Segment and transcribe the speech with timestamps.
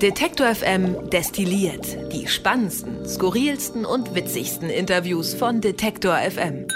[0.00, 6.68] Detektor FM destilliert die spannendsten, skurrilsten und witzigsten Interviews von Detektor FM.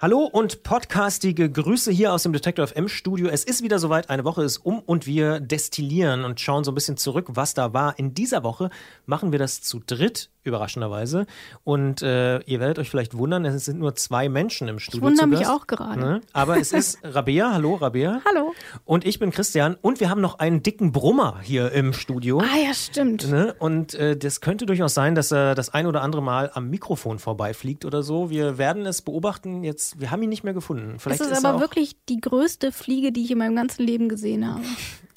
[0.00, 3.28] Hallo und podcastige Grüße hier aus dem Detektor FM Studio.
[3.28, 6.74] Es ist wieder soweit, eine Woche ist um und wir destillieren und schauen so ein
[6.74, 7.98] bisschen zurück, was da war.
[7.98, 8.70] In dieser Woche
[9.04, 11.26] machen wir das zu dritt überraschenderweise.
[11.64, 14.98] Und äh, ihr werdet euch vielleicht wundern, es sind nur zwei Menschen im Studio.
[14.98, 16.00] Ich wundere mich auch gerade.
[16.00, 16.20] Ne?
[16.32, 17.52] Aber es ist Rabea.
[17.52, 18.20] Hallo, Rabea.
[18.28, 18.52] Hallo.
[18.84, 19.76] Und ich bin Christian.
[19.80, 22.40] Und wir haben noch einen dicken Brummer hier im Studio.
[22.40, 23.30] Ah ja, stimmt.
[23.30, 23.54] Ne?
[23.58, 27.18] Und äh, das könnte durchaus sein, dass er das ein oder andere Mal am Mikrofon
[27.18, 28.30] vorbeifliegt oder so.
[28.30, 29.64] Wir werden es beobachten.
[29.64, 30.98] Jetzt, wir haben ihn nicht mehr gefunden.
[30.98, 34.08] Vielleicht das ist, ist aber wirklich die größte Fliege, die ich in meinem ganzen Leben
[34.08, 34.62] gesehen habe.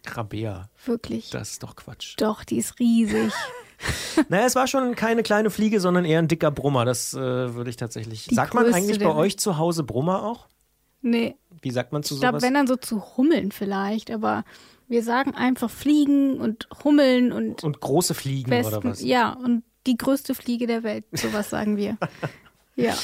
[0.05, 0.69] Rabea.
[0.85, 1.29] Wirklich.
[1.29, 2.15] Das ist doch Quatsch.
[2.17, 3.33] Doch, die ist riesig.
[4.29, 6.85] naja, es war schon keine kleine Fliege, sondern eher ein dicker Brummer.
[6.85, 8.27] Das äh, würde ich tatsächlich.
[8.27, 10.47] Die sagt man eigentlich bei euch zu Hause Brummer auch?
[11.01, 11.35] Nee.
[11.61, 12.27] Wie sagt man zu ich sowas?
[12.27, 14.43] Ich glaube, wenn dann so zu Hummeln vielleicht, aber
[14.87, 17.63] wir sagen einfach Fliegen und Hummeln und.
[17.63, 19.01] Und große Fliegen besten, oder was?
[19.01, 21.97] Ja, und die größte Fliege der Welt, sowas sagen wir.
[22.75, 22.95] ja.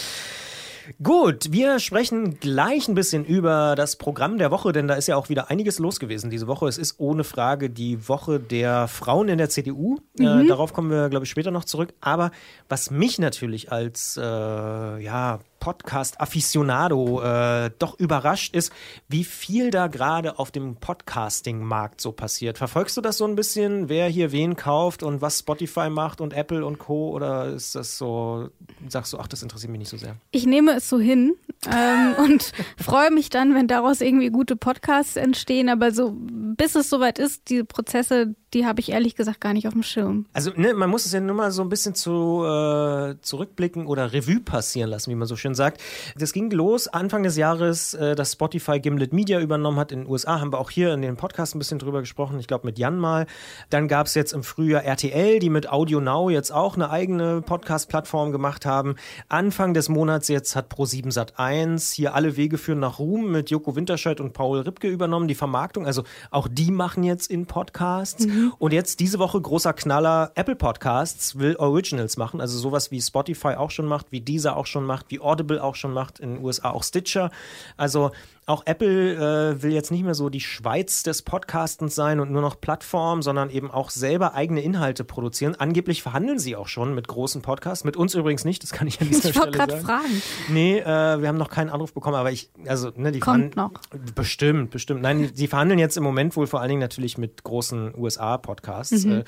[1.02, 5.16] Gut, wir sprechen gleich ein bisschen über das Programm der Woche, denn da ist ja
[5.16, 6.68] auch wieder einiges los gewesen diese Woche.
[6.68, 10.00] Es ist ohne Frage die Woche der Frauen in der CDU.
[10.20, 10.42] Äh, mhm.
[10.42, 11.94] Äh, darauf kommen wir, glaube ich, später noch zurück.
[12.02, 12.32] Aber
[12.70, 18.74] was mich natürlich als äh, ja, Podcast-Aficionado äh, doch überrascht ist,
[19.08, 22.58] wie viel da gerade auf dem Podcasting-Markt so passiert.
[22.58, 26.34] Verfolgst du das so ein bisschen, wer hier wen kauft und was Spotify macht und
[26.34, 27.12] Apple und Co.
[27.12, 28.50] Oder ist das so,
[28.90, 30.18] sagst du, ach, das interessiert mich nicht so sehr?
[30.32, 31.36] Ich nehme es so hin
[31.72, 35.70] ähm, und freue mich dann, wenn daraus irgendwie gute Podcasts entstehen.
[35.70, 39.68] Aber so, bis es soweit ist, diese Prozesse, die habe ich ehrlich gesagt gar nicht
[39.68, 40.26] auf dem Schirm.
[40.34, 44.12] Also ne, man muss es ja nur mal so ein bisschen zu, äh, zurückblicken oder
[44.12, 45.82] Revue passieren lassen, wie man so schön sagt.
[46.18, 50.10] Das ging los Anfang des Jahres, äh, dass Spotify Gimlet Media übernommen hat in den
[50.10, 50.40] USA.
[50.40, 52.40] Haben wir auch hier in den Podcast ein bisschen drüber gesprochen.
[52.40, 53.26] Ich glaube mit Jan mal.
[53.70, 57.42] Dann gab es jetzt im Frühjahr RTL, die mit Audio Now jetzt auch eine eigene
[57.42, 58.96] Podcast-Plattform gemacht haben.
[59.30, 63.50] Anfang des Monats jetzt hat Pro7 Sat 1 hier alle Wege führen nach Ruhm mit
[63.50, 65.86] Joko Winterscheid und Paul Ripke übernommen, die Vermarktung.
[65.86, 68.26] Also auch die machen jetzt in Podcasts.
[68.26, 68.54] Mhm.
[68.58, 73.56] Und jetzt diese Woche großer Knaller, Apple Podcasts will Originals machen, also sowas wie Spotify
[73.56, 76.44] auch schon macht, wie Deezer auch schon macht, wie Audible auch schon macht, in den
[76.44, 77.32] USA auch Stitcher.
[77.78, 78.12] Also
[78.52, 82.42] auch Apple äh, will jetzt nicht mehr so die Schweiz des Podcastens sein und nur
[82.42, 85.56] noch Plattform, sondern eben auch selber eigene Inhalte produzieren.
[85.58, 87.86] Angeblich verhandeln sie auch schon mit großen Podcasts.
[87.86, 89.82] Mit uns übrigens nicht, das kann ich an dieser ich Stelle sagen.
[89.82, 90.22] fragen.
[90.50, 93.72] Nee, äh, wir haben noch keinen Anruf bekommen, aber ich, also, ne, die Kommt noch.
[94.16, 95.02] Bestimmt, bestimmt.
[95.02, 99.06] Nein, sie verhandeln jetzt im Moment wohl vor allen Dingen natürlich mit großen USA-Podcasts.
[99.06, 99.12] Mhm.
[99.12, 99.24] Äh,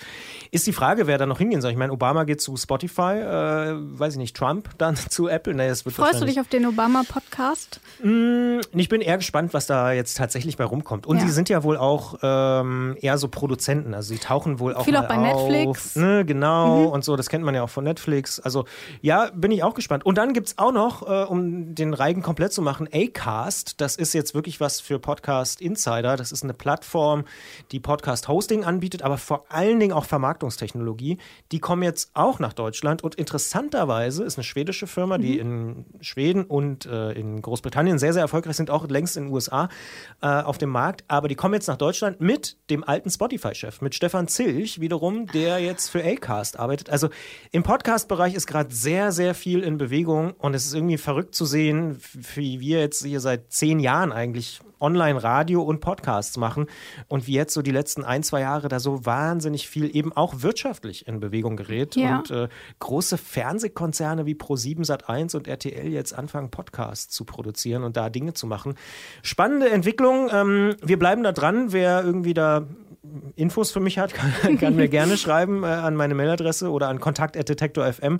[0.51, 1.72] ist die Frage, wer da noch hingehen soll.
[1.72, 5.53] Ich meine, Obama geht zu Spotify, äh, weiß ich nicht, Trump dann zu Apple.
[5.53, 7.79] Nee, das wird Freust du dich auf den Obama-Podcast?
[8.03, 11.06] Mm, ich bin eher eher gespannt, was da jetzt tatsächlich bei rumkommt.
[11.06, 11.24] Und ja.
[11.24, 13.94] sie sind ja wohl auch ähm, eher so Produzenten.
[13.94, 15.50] Also sie tauchen wohl auch Viel mal auch bei auf.
[15.50, 15.96] Netflix.
[15.96, 16.88] Ne, genau mhm.
[16.88, 17.16] und so.
[17.16, 18.40] Das kennt man ja auch von Netflix.
[18.40, 18.66] Also
[19.02, 20.06] ja, bin ich auch gespannt.
[20.06, 23.79] Und dann gibt es auch noch, äh, um den Reigen komplett zu machen, Acast.
[23.81, 26.18] Das ist jetzt wirklich was für Podcast Insider.
[26.18, 27.25] Das ist eine Plattform,
[27.72, 31.19] die Podcast-Hosting anbietet, aber vor allen Dingen auch Vermarktungstechnologie.
[31.52, 35.22] Die kommen jetzt auch nach Deutschland und interessanterweise ist eine schwedische Firma, mhm.
[35.22, 39.33] die in Schweden und äh, in Großbritannien sehr, sehr erfolgreich sind, auch längst in den
[39.33, 39.67] USA
[40.21, 41.03] äh, auf dem Markt.
[41.07, 45.59] Aber die kommen jetzt nach Deutschland mit dem alten Spotify-Chef, mit Stefan Zilch wiederum, der
[45.59, 46.89] jetzt für Acast arbeitet.
[46.89, 47.09] Also
[47.51, 51.45] im Podcast-Bereich ist gerade sehr, sehr viel in Bewegung und es ist irgendwie verrückt zu
[51.45, 51.99] sehen,
[52.35, 56.67] wie wir jetzt hier seit zehn Jahren eigentlich Online-Radio und Podcasts machen
[57.07, 60.41] und wie jetzt so die letzten ein, zwei Jahre da so wahnsinnig viel eben auch
[60.41, 62.17] wirtschaftlich in Bewegung gerät ja.
[62.17, 62.49] und äh,
[62.79, 68.33] große Fernsehkonzerne wie Pro7 Sat1 und RTL jetzt anfangen Podcasts zu produzieren und da Dinge
[68.33, 68.75] zu machen.
[69.22, 70.29] Spannende Entwicklung.
[70.31, 71.72] Ähm, wir bleiben da dran.
[71.72, 72.67] Wer irgendwie da
[73.35, 76.99] Infos für mich hat, kann, kann mir gerne schreiben äh, an meine Mailadresse oder an
[76.99, 78.19] kontakt.detektor.fm.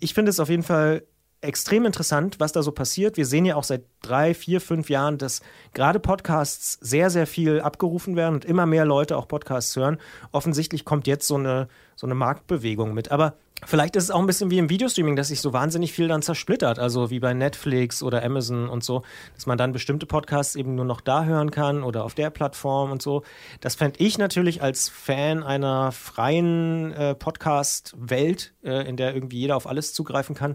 [0.00, 1.02] Ich finde es auf jeden Fall
[1.40, 3.16] extrem interessant, was da so passiert.
[3.16, 5.40] Wir sehen ja auch seit drei, vier, fünf Jahren, dass
[5.72, 9.98] gerade Podcasts sehr, sehr viel abgerufen werden und immer mehr Leute auch Podcasts hören.
[10.32, 11.68] Offensichtlich kommt jetzt so eine,
[11.98, 13.10] so eine Marktbewegung mit.
[13.10, 13.34] Aber
[13.66, 16.22] vielleicht ist es auch ein bisschen wie im Videostreaming, dass sich so wahnsinnig viel dann
[16.22, 16.78] zersplittert.
[16.78, 19.02] Also wie bei Netflix oder Amazon und so,
[19.34, 22.92] dass man dann bestimmte Podcasts eben nur noch da hören kann oder auf der Plattform
[22.92, 23.24] und so.
[23.60, 29.56] Das fände ich natürlich als Fan einer freien äh, Podcast-Welt, äh, in der irgendwie jeder
[29.56, 30.54] auf alles zugreifen kann,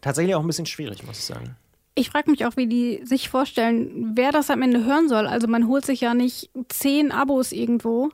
[0.00, 1.54] tatsächlich auch ein bisschen schwierig, muss ich sagen.
[1.96, 5.26] Ich frage mich auch, wie die sich vorstellen, wer das am Ende hören soll.
[5.26, 8.08] Also man holt sich ja nicht zehn Abos irgendwo,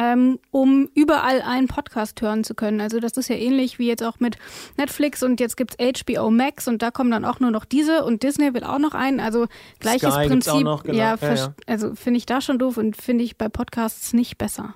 [0.00, 2.80] ähm, um überall einen Podcast hören zu können.
[2.80, 4.38] Also das ist ja ähnlich wie jetzt auch mit
[4.78, 8.02] Netflix und jetzt gibt es HBO Max und da kommen dann auch nur noch diese
[8.04, 9.20] und Disney will auch noch einen.
[9.20, 9.46] Also
[9.78, 10.62] gleiches Sky Prinzip.
[10.62, 10.96] Noch, genau.
[10.96, 11.54] Ja, ja, ja.
[11.66, 14.74] also finde ich da schon doof und finde ich bei Podcasts nicht besser.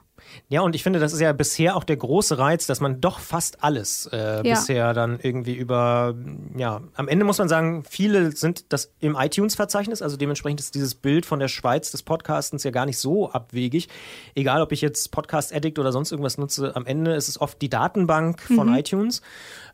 [0.49, 3.19] Ja, und ich finde, das ist ja bisher auch der große Reiz, dass man doch
[3.19, 4.43] fast alles äh, ja.
[4.43, 6.15] bisher dann irgendwie über,
[6.57, 10.95] ja, am Ende muss man sagen, viele sind das im iTunes-Verzeichnis, also dementsprechend ist dieses
[10.95, 13.89] Bild von der Schweiz des Podcastens ja gar nicht so abwegig.
[14.35, 17.61] Egal, ob ich jetzt Podcast Addict oder sonst irgendwas nutze, am Ende ist es oft
[17.63, 18.77] die Datenbank von mhm.
[18.77, 19.23] iTunes.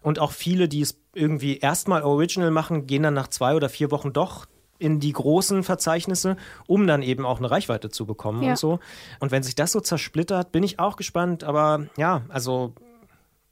[0.03, 3.91] Und auch viele, die es irgendwie erstmal original machen, gehen dann nach zwei oder vier
[3.91, 4.47] Wochen doch
[4.81, 6.37] in die großen Verzeichnisse,
[6.67, 8.50] um dann eben auch eine Reichweite zu bekommen ja.
[8.50, 8.81] und so.
[9.21, 11.44] Und wenn sich das so zersplittert, bin ich auch gespannt.
[11.44, 12.75] Aber ja, also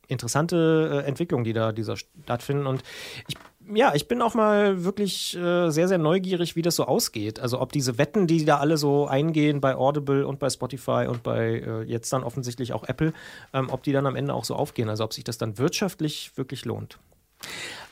[0.08, 2.66] interessante äh, Entwicklungen, die da dieser stattfinden.
[2.66, 2.82] Und
[3.28, 3.36] ich
[3.74, 7.38] ja, ich bin auch mal wirklich äh, sehr, sehr neugierig, wie das so ausgeht.
[7.38, 11.22] Also ob diese Wetten, die da alle so eingehen bei Audible und bei Spotify und
[11.22, 13.12] bei äh, jetzt dann offensichtlich auch Apple,
[13.52, 14.88] ähm, ob die dann am Ende auch so aufgehen.
[14.88, 16.98] Also ob sich das dann wirtschaftlich wirklich lohnt.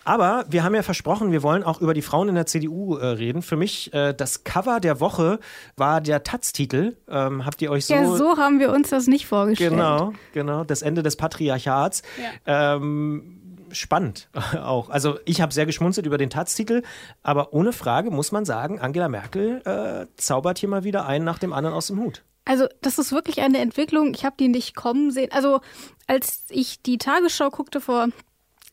[0.06, 3.06] Aber wir haben ja versprochen, wir wollen auch über die Frauen in der CDU äh,
[3.06, 3.42] reden.
[3.42, 5.40] Für mich äh, das Cover der Woche
[5.76, 6.96] war der Taz-Titel.
[7.08, 7.94] Ähm, habt ihr euch so?
[7.94, 9.72] Ja, so haben wir uns das nicht vorgestellt.
[9.72, 10.62] Genau, genau.
[10.62, 12.02] Das Ende des Patriarchats.
[12.46, 12.76] Ja.
[12.76, 14.28] Ähm, spannend
[14.62, 14.90] auch.
[14.90, 16.82] Also ich habe sehr geschmunzelt über den Taz-Titel,
[17.24, 21.40] aber ohne Frage muss man sagen, Angela Merkel äh, zaubert hier mal wieder einen nach
[21.40, 22.22] dem anderen aus dem Hut.
[22.44, 24.14] Also das ist wirklich eine Entwicklung.
[24.14, 25.32] Ich habe die nicht kommen sehen.
[25.32, 25.62] Also
[26.06, 28.06] als ich die Tagesschau guckte vor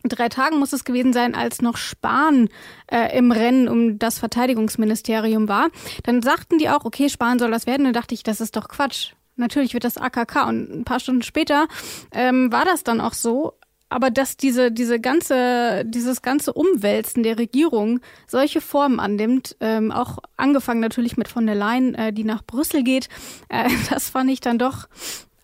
[0.09, 2.50] drei Tagen muss es gewesen sein, als noch Spahn
[2.91, 5.69] äh, im Rennen um das Verteidigungsministerium war.
[6.03, 7.85] Dann sagten die auch, okay, Spahn soll das werden.
[7.85, 9.13] Dann dachte ich, das ist doch Quatsch.
[9.35, 10.47] Natürlich wird das AKK.
[10.47, 11.67] Und ein paar Stunden später
[12.11, 13.53] ähm, war das dann auch so.
[13.89, 20.17] Aber dass diese, diese ganze, dieses ganze Umwälzen der Regierung solche Formen annimmt, ähm, auch
[20.35, 23.07] angefangen natürlich mit von der Leyen, äh, die nach Brüssel geht,
[23.50, 24.88] äh, das fand ich dann doch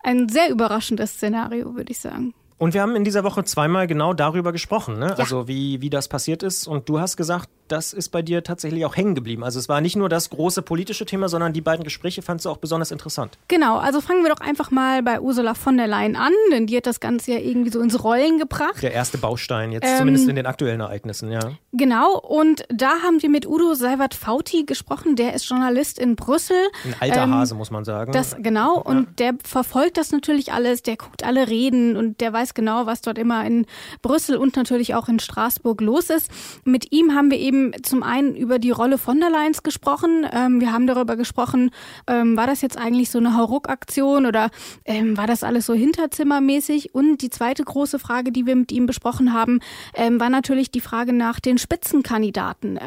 [0.02, 2.34] ein sehr überraschendes Szenario, würde ich sagen.
[2.60, 5.06] Und wir haben in dieser Woche zweimal genau darüber gesprochen, ne?
[5.06, 5.14] Ja.
[5.14, 6.68] also wie, wie das passiert ist.
[6.68, 9.44] Und du hast gesagt, das ist bei dir tatsächlich auch hängen geblieben.
[9.44, 12.50] Also es war nicht nur das große politische Thema, sondern die beiden Gespräche fandst du
[12.50, 13.38] auch besonders interessant.
[13.48, 16.76] Genau, also fangen wir doch einfach mal bei Ursula von der Leyen an, denn die
[16.76, 18.82] hat das Ganze ja irgendwie so ins Rollen gebracht.
[18.82, 21.52] Der erste Baustein, jetzt ähm, zumindest in den aktuellen Ereignissen, ja.
[21.72, 26.56] Genau, und da haben wir mit Udo Seiwert-Fauti gesprochen, der ist Journalist in Brüssel.
[26.84, 28.12] Ein alter ähm, Hase, muss man sagen.
[28.12, 29.06] Das, genau, und ja.
[29.18, 33.00] der verfolgt das natürlich alles, der guckt alle Reden und der weiß weiß genau, was
[33.00, 33.66] dort immer in
[34.02, 36.30] Brüssel und natürlich auch in Straßburg los ist.
[36.64, 40.26] Mit ihm haben wir eben zum einen über die Rolle von der Leyen gesprochen.
[40.32, 41.70] Ähm, wir haben darüber gesprochen,
[42.06, 44.50] ähm, war das jetzt eigentlich so eine Hauruck-Aktion oder
[44.84, 46.94] ähm, war das alles so hinterzimmermäßig?
[46.94, 49.60] Und die zweite große Frage, die wir mit ihm besprochen haben,
[49.94, 52.78] ähm, war natürlich die Frage nach den Spitzenkandidaten.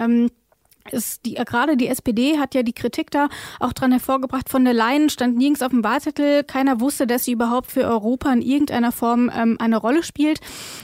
[0.91, 4.49] Ist die, gerade die SPD hat ja die Kritik da auch dran hervorgebracht.
[4.49, 6.43] Von der Leyen stand nirgends auf dem Wahlzettel.
[6.43, 10.39] Keiner wusste, dass sie überhaupt für Europa in irgendeiner Form ähm, eine Rolle spielt.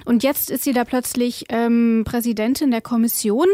[0.06, 3.48] Und jetzt ist sie da plötzlich ähm, Präsidentin der Kommission.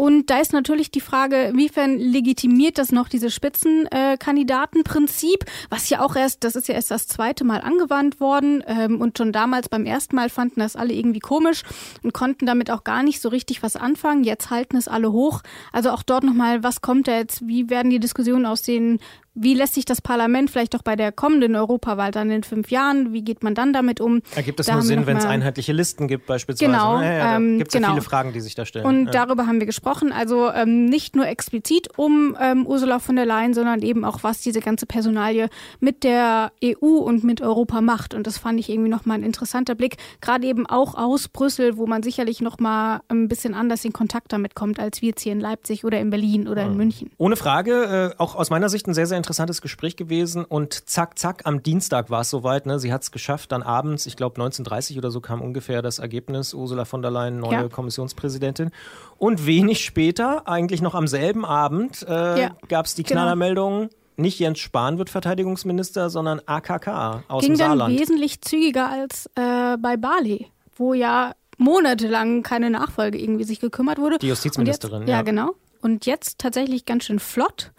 [0.00, 6.14] Und da ist natürlich die Frage, inwiefern legitimiert das noch dieses Spitzenkandidatenprinzip, was ja auch
[6.14, 9.86] erst, das ist ja erst das zweite Mal angewandt worden ähm, und schon damals beim
[9.86, 11.64] ersten Mal fanden das alle irgendwie komisch
[12.04, 14.22] und konnten damit auch gar nicht so richtig was anfangen.
[14.22, 15.42] Jetzt halten es alle hoch.
[15.72, 19.00] Also auch dort nochmal, was kommt da jetzt, wie werden die Diskussionen aussehen,
[19.34, 23.12] wie lässt sich das Parlament vielleicht auch bei der kommenden Europawahl dann in fünf Jahren,
[23.12, 24.20] wie geht man dann damit um?
[24.34, 26.70] Ergibt es da nur Sinn, wenn es einheitliche Listen gibt beispielsweise?
[26.70, 27.00] Genau.
[27.00, 27.88] Ja, ja, ähm, gibt es genau.
[27.88, 28.84] ja viele Fragen, die sich da stellen.
[28.84, 29.12] Und ja.
[29.12, 30.12] darüber haben wir gesprochen.
[30.12, 34.40] Also ähm, nicht nur explizit um ähm, Ursula von der Leyen, sondern eben auch, was
[34.40, 35.48] diese ganze Personalie
[35.78, 38.14] mit der EU und mit Europa macht.
[38.14, 39.96] Und das fand ich irgendwie nochmal ein interessanter Blick.
[40.20, 44.54] Gerade eben auch aus Brüssel, wo man sicherlich nochmal ein bisschen anders in Kontakt damit
[44.54, 47.10] kommt, als wir jetzt hier in Leipzig oder in Berlin oder in München.
[47.18, 51.18] Ohne Frage, äh, auch aus meiner Sicht ein sehr, sehr interessantes Gespräch gewesen und zack,
[51.18, 52.64] zack, am Dienstag war es soweit.
[52.64, 52.78] Ne?
[52.78, 56.54] Sie hat es geschafft, dann abends, ich glaube 19.30 oder so kam ungefähr das Ergebnis,
[56.54, 57.68] Ursula von der Leyen, neue ja.
[57.68, 58.70] Kommissionspräsidentin.
[59.18, 62.56] Und wenig später, eigentlich noch am selben Abend, äh, ja.
[62.68, 63.20] gab es die genau.
[63.20, 67.90] Knallermeldung, genau nicht Jens Spahn wird Verteidigungsminister, sondern AKK aus Ging dem Saarland.
[67.90, 73.60] Ging dann wesentlich zügiger als äh, bei Bali, wo ja monatelang keine Nachfolge irgendwie sich
[73.60, 74.18] gekümmert wurde.
[74.18, 75.16] Die Justizministerin, jetzt, ja.
[75.18, 75.52] Ja, genau.
[75.82, 77.70] Und jetzt tatsächlich ganz schön flott.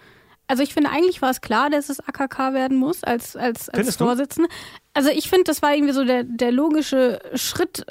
[0.50, 3.98] Also ich finde, eigentlich war es klar, dass es AKK werden muss als, als, als
[3.98, 4.50] Vorsitzende.
[4.96, 7.86] Also ich finde, das war irgendwie so der, der logische Schritt,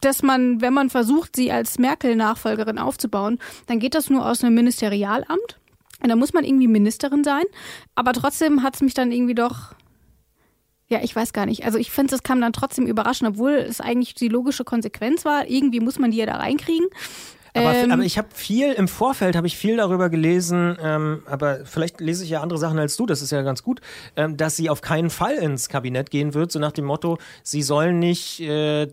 [0.00, 3.38] dass man, wenn man versucht, sie als Merkel-Nachfolgerin aufzubauen,
[3.68, 5.60] dann geht das nur aus einem Ministerialamt.
[6.02, 7.44] Und da muss man irgendwie Ministerin sein.
[7.94, 9.74] Aber trotzdem hat es mich dann irgendwie doch
[10.88, 11.64] ja, ich weiß gar nicht.
[11.64, 15.48] Also ich finde, es kam dann trotzdem überraschend, obwohl es eigentlich die logische Konsequenz war.
[15.48, 16.88] Irgendwie muss man die ja da reinkriegen.
[17.54, 21.64] Aber, Ähm, aber ich habe viel im Vorfeld habe ich viel darüber gelesen, ähm, aber
[21.64, 23.80] vielleicht lese ich ja andere Sachen als du, das ist ja ganz gut,
[24.16, 27.62] ähm, dass sie auf keinen Fall ins Kabinett gehen wird, so nach dem Motto, sie
[27.62, 28.88] sollen nicht äh,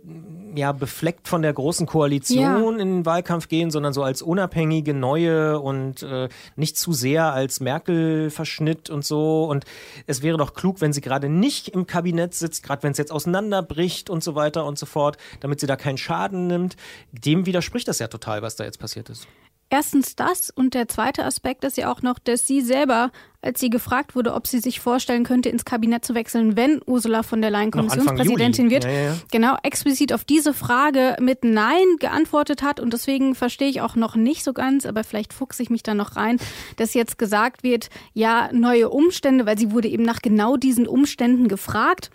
[0.56, 2.70] ja befleckt von der großen Koalition Ja.
[2.72, 7.60] in den Wahlkampf gehen, sondern so als unabhängige neue und äh, nicht zu sehr als
[7.60, 9.46] Merkel-Verschnitt und so.
[9.46, 9.66] Und
[10.08, 13.12] es wäre doch klug, wenn sie gerade nicht im Kabinett sitzt, gerade wenn es jetzt
[13.12, 16.76] auseinanderbricht und so weiter und so fort, damit sie da keinen Schaden nimmt.
[17.12, 19.28] Dem widerspricht das ja total, was da jetzt passiert ist.
[19.70, 23.12] Erstens das und der zweite Aspekt ist ja auch noch, dass sie selber,
[23.42, 27.22] als sie gefragt wurde, ob sie sich vorstellen könnte, ins Kabinett zu wechseln, wenn Ursula
[27.22, 29.18] von der Leyen Kommissionspräsidentin wird, Ja, ja, ja.
[29.30, 34.16] genau explizit auf diese Frage mit Nein geantwortet hat und deswegen verstehe ich auch noch
[34.16, 36.38] nicht so ganz, aber vielleicht fuchse ich mich da noch rein,
[36.78, 41.50] dass jetzt gesagt wird, ja, neue Umstände, weil sie wurde eben nach genau diesen Umständen
[41.50, 42.10] gefragt.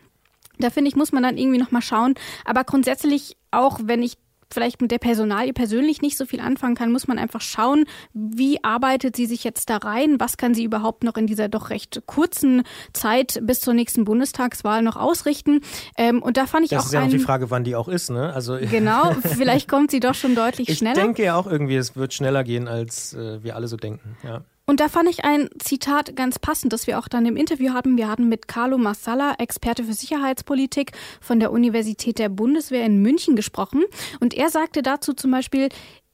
[0.59, 2.15] Da finde ich, muss man dann irgendwie nochmal schauen.
[2.47, 4.17] Aber grundsätzlich, auch wenn ich
[4.53, 8.63] vielleicht mit der Personalie persönlich nicht so viel anfangen kann, muss man einfach schauen, wie
[8.63, 12.03] arbeitet sie sich jetzt da rein, was kann sie überhaupt noch in dieser doch recht
[12.07, 15.61] kurzen Zeit bis zur nächsten Bundestagswahl noch ausrichten.
[15.97, 17.89] Ähm, und da fand ich Das auch ist ja noch die Frage, wann die auch
[17.89, 18.33] ist, ne?
[18.33, 20.95] Also genau, vielleicht kommt sie doch schon deutlich ich schneller.
[20.95, 24.17] denke ja auch irgendwie, es wird schneller gehen, als äh, wir alle so denken.
[24.23, 24.43] Ja.
[24.65, 27.97] Und da fand ich ein Zitat ganz passend, das wir auch dann im Interview hatten.
[27.97, 33.35] Wir hatten mit Carlo Massala, Experte für Sicherheitspolitik von der Universität der Bundeswehr in München
[33.35, 33.83] gesprochen.
[34.21, 35.69] Und er sagte dazu zum Beispiel,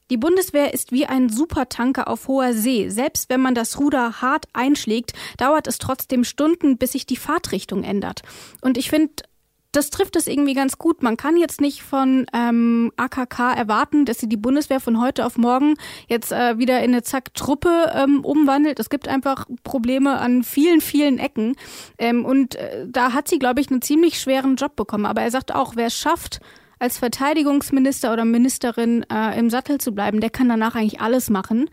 [0.09, 2.89] die Bundeswehr ist wie ein Supertanker auf hoher See.
[2.89, 7.83] Selbst wenn man das Ruder hart einschlägt, dauert es trotzdem Stunden, bis sich die Fahrtrichtung
[7.83, 8.23] ändert.
[8.61, 9.13] Und ich finde,
[9.71, 11.03] das trifft es irgendwie ganz gut.
[11.03, 15.37] Man kann jetzt nicht von ähm, AKK erwarten, dass sie die Bundeswehr von heute auf
[15.37, 15.75] morgen
[16.07, 18.79] jetzt äh, wieder in eine Zack-Truppe ähm, umwandelt.
[18.79, 21.55] Es gibt einfach Probleme an vielen, vielen Ecken.
[21.99, 25.05] Ähm, und äh, da hat sie, glaube ich, einen ziemlich schweren Job bekommen.
[25.05, 26.39] Aber er sagt auch, wer es schafft,
[26.79, 31.69] als Verteidigungsminister oder Ministerin äh, im Sattel zu bleiben, der kann danach eigentlich alles machen.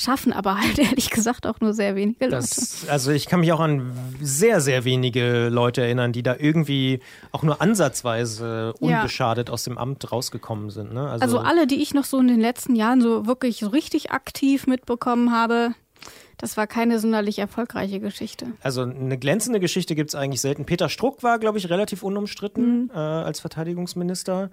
[0.00, 2.36] Schaffen aber halt ehrlich gesagt auch nur sehr wenige Leute.
[2.36, 3.90] Das, also ich kann mich auch an
[4.22, 7.00] sehr, sehr wenige Leute erinnern, die da irgendwie
[7.32, 8.98] auch nur ansatzweise Ja.
[8.98, 10.92] unbeschadet aus dem Amt rausgekommen sind.
[10.94, 11.08] Ne?
[11.20, 14.68] Also alle, die ich noch so in den letzten Jahren so wirklich so richtig aktiv
[14.68, 15.74] mitbekommen habe,
[16.36, 18.46] das war keine sonderlich erfolgreiche Geschichte.
[18.62, 20.64] Also eine glänzende Geschichte gibt es eigentlich selten.
[20.64, 22.08] Peter Struck war, glaube ich, relativ Mhm.
[22.08, 24.50] unumstritten äh, als Verteidigungsminister.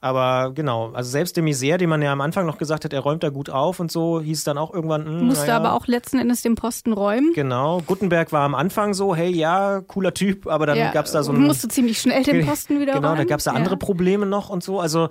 [0.00, 3.00] Aber genau, also selbst de Maizière, den man ja am Anfang noch gesagt hat, er
[3.00, 5.06] räumt da gut auf und so, hieß dann auch irgendwann.
[5.06, 5.56] hm, Musste naja.
[5.56, 7.32] aber auch letzten Endes den Posten räumen.
[7.34, 11.22] Genau, Gutenberg war am Anfang so, hey, ja, cooler Typ, aber dann Ja, gab's da
[11.22, 11.40] so ein.
[11.40, 13.18] musste ziemlich schnell den Posten wieder Genau, räumen.
[13.18, 13.56] da gab's da Ja.
[13.56, 14.80] andere Probleme noch und so.
[14.80, 15.08] Also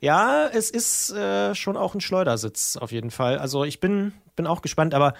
[0.00, 3.38] ja, es ist äh, schon auch ein Schleudersitz auf jeden Fall.
[3.38, 5.14] Also ich bin, bin auch gespannt, aber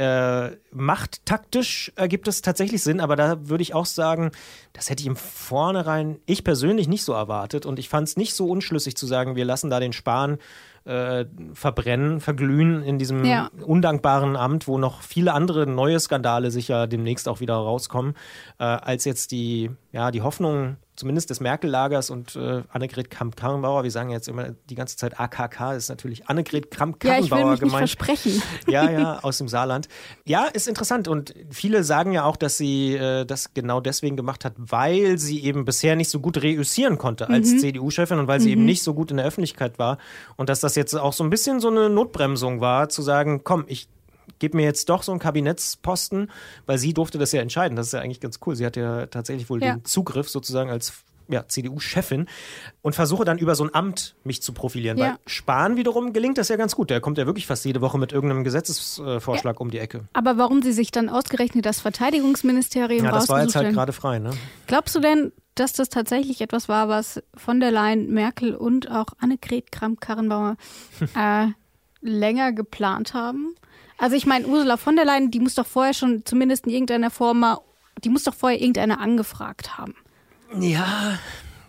[0.00, 4.30] äh, macht taktisch ergibt es tatsächlich Sinn, aber da würde ich auch sagen,
[4.72, 8.32] das hätte ich im Vornherein ich persönlich nicht so erwartet und ich fand es nicht
[8.34, 10.38] so unschlüssig zu sagen, wir lassen da den Spahn
[10.86, 13.50] äh, verbrennen, verglühen in diesem Ja.
[13.66, 18.14] undankbaren Amt, wo noch viele andere neue Skandale sicher demnächst auch wieder rauskommen,
[18.58, 23.90] äh, als jetzt die, ja, die Hoffnung zumindest des Merkel-Lagers und äh, Annegret Kramp-Karrenbauer, wir
[23.90, 27.50] sagen jetzt immer die ganze Zeit AKK, ist natürlich Annegret Ja, ich will Kramp-Karrenbauer mich
[27.50, 27.90] nicht gemeint.
[27.90, 28.42] versprechen.
[28.68, 29.88] Ja, ja, aus dem Saarland.
[30.26, 34.44] Ja, ist interessant und viele sagen ja auch, dass sie äh, das genau deswegen gemacht
[34.44, 38.50] hat, weil sie eben bisher nicht so gut reüssieren konnte als CDU-Chefin und weil sie
[38.50, 39.98] eben nicht so gut in der Öffentlichkeit war
[40.36, 43.64] und dass das jetzt auch so ein bisschen so eine Notbremsung war, zu sagen, komm,
[43.66, 43.88] ich
[44.38, 46.30] gebe mir jetzt doch so einen Kabinettsposten,
[46.66, 47.76] weil sie durfte das ja entscheiden.
[47.76, 48.56] Das ist ja eigentlich ganz cool.
[48.56, 49.74] Sie hat ja tatsächlich wohl Ja.
[49.74, 50.92] den Zugriff sozusagen als
[51.28, 52.26] ja, CDU-Chefin
[52.82, 54.98] und versuche dann über so ein Amt mich zu profilieren.
[54.98, 55.10] Ja.
[55.10, 56.90] Weil Spahn wiederum gelingt das ja ganz gut.
[56.90, 60.08] Der kommt ja wirklich fast jede Woche mit irgendeinem Gesetzesvorschlag um die Ecke.
[60.12, 64.18] Aber warum sie sich dann ausgerechnet das Verteidigungsministerium Ja, das war jetzt halt gerade frei,
[64.18, 64.30] ne?
[64.66, 69.06] Glaubst du denn, dass das tatsächlich etwas war, was von der Leyen, Merkel und auch
[69.20, 70.56] Annegret Kramp-Karrenbauer
[71.16, 71.46] äh,
[72.00, 73.54] länger geplant haben?
[74.00, 77.10] Also ich meine, Ursula von der Leyen, die muss doch vorher schon zumindest in irgendeiner
[77.10, 77.58] Form mal,
[78.02, 79.94] die muss doch vorher irgendeiner angefragt haben.
[80.58, 81.18] Ja,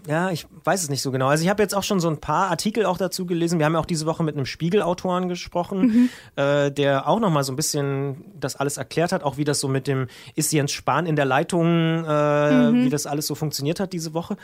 [0.07, 1.27] ja, ich weiß es nicht so genau.
[1.27, 3.59] Also ich habe jetzt auch schon so ein paar Artikel auch dazu gelesen.
[3.59, 7.43] Wir haben ja auch diese Woche mit einem Spiegelautoren gesprochen, äh, der auch noch mal
[7.43, 10.71] so ein bisschen das alles erklärt hat, auch wie das so mit dem ist Jens
[10.71, 14.37] Spahn in der Leitung, äh, wie das alles so funktioniert hat diese Woche.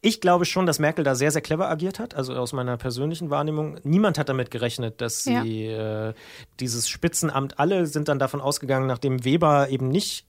[0.00, 3.30] Ich glaube schon, dass Merkel da sehr, sehr clever agiert hat, also aus meiner persönlichen
[3.30, 3.78] Wahrnehmung.
[3.82, 6.12] Niemand hat damit gerechnet, dass sie äh,
[6.60, 10.26] dieses Spitzenamt, alle sind dann davon ausgegangen, nachdem Weber eben nicht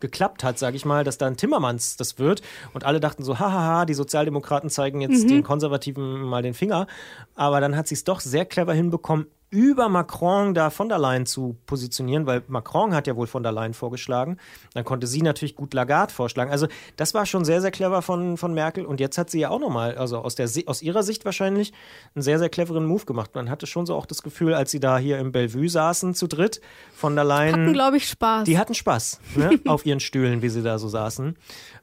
[0.00, 2.42] geklappt hat, sage ich mal, dass dann Timmermans das wird.
[2.74, 6.86] Und alle dachten so, hahaha, die Sozialdemokraten zeigen jetzt den Konservativen mal den Finger.
[7.34, 11.24] Aber dann hat sie es doch sehr clever hinbekommen, über Macron da von der Leyen
[11.24, 14.36] zu positionieren, weil Macron hat ja wohl von der Leyen vorgeschlagen.
[14.74, 16.50] Dann konnte sie natürlich gut Lagarde vorschlagen.
[16.50, 18.84] Also das war schon sehr, sehr clever von, von Merkel.
[18.84, 21.72] Und jetzt hat sie ja auch nochmal, also aus, der, aus ihrer Sicht wahrscheinlich,
[22.14, 23.34] einen sehr, sehr cleveren Move gemacht.
[23.34, 26.26] Man hatte schon so auch das Gefühl, als sie da hier im Bellevue saßen zu
[26.26, 26.60] dritt,
[26.94, 27.54] von der Leyen.
[27.54, 28.44] Hatten, glaube ich, Spaß.
[28.44, 29.58] Die hatten Spaß ne?
[29.66, 31.34] auf ihren Stühlen, wie sie da so saßen.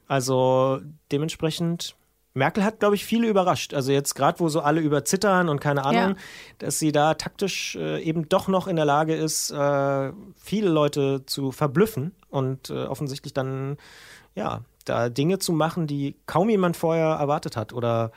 [0.06, 1.96] Also dementsprechend
[2.34, 3.74] Merkel hat, glaube ich, viele überrascht.
[3.74, 6.22] Also jetzt gerade, wo so alle überzittern und keine Ahnung, ja.
[6.58, 11.24] dass sie da taktisch äh, eben doch noch in der Lage ist, äh, viele Leute
[11.26, 13.76] zu verblüffen und äh, offensichtlich dann,
[14.34, 18.10] ja, da Dinge zu machen, die kaum jemand vorher erwartet hat oder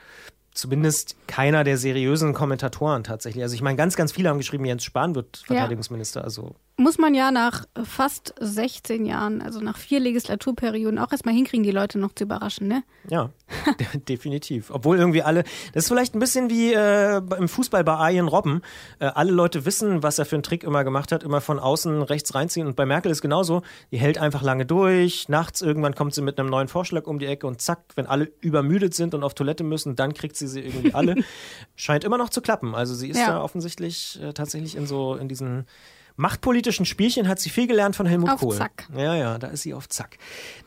[0.51, 3.43] zumindest keiner der seriösen Kommentatoren tatsächlich.
[3.43, 6.21] Also ich meine, ganz, ganz viele haben geschrieben, Jens Spahn wird Verteidigungsminister.
[6.21, 6.23] Ja.
[6.23, 11.63] Also muss man ja nach fast 16 Jahren, also nach vier Legislaturperioden, auch erstmal hinkriegen,
[11.63, 12.83] die Leute noch zu überraschen, ne?
[13.09, 13.31] Ja,
[14.07, 14.69] definitiv.
[14.69, 15.43] Obwohl irgendwie alle,
[15.73, 18.61] das ist vielleicht ein bisschen wie äh, im Fußball bei Arjen Robben.
[18.99, 22.03] Äh, alle Leute wissen, was er für einen Trick immer gemacht hat, immer von außen
[22.03, 22.67] rechts reinziehen.
[22.67, 23.63] Und bei Merkel ist genauso.
[23.91, 25.29] Die hält einfach lange durch.
[25.29, 28.31] Nachts irgendwann kommt sie mit einem neuen Vorschlag um die Ecke und zack, wenn alle
[28.39, 31.15] übermüdet sind und auf Toilette müssen, dann kriegt sie sie irgendwie alle.
[31.75, 32.75] Scheint immer noch zu klappen.
[32.75, 33.29] Also sie ist ja.
[33.29, 35.65] da offensichtlich äh, tatsächlich in so, in diesen
[36.17, 38.55] machtpolitischen Spielchen hat sie viel gelernt von Helmut auf Kohl.
[38.55, 38.89] Zack.
[38.95, 40.17] Ja, ja, da ist sie auf Zack.